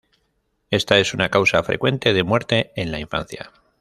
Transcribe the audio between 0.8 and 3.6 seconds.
es una causa frecuente de muerte en la infancia.